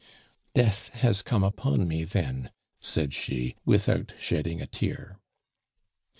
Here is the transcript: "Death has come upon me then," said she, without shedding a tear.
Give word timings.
"Death 0.55 0.89
has 1.03 1.21
come 1.21 1.43
upon 1.43 1.87
me 1.87 2.03
then," 2.05 2.49
said 2.79 3.13
she, 3.13 3.53
without 3.65 4.13
shedding 4.19 4.59
a 4.59 4.65
tear. 4.65 5.19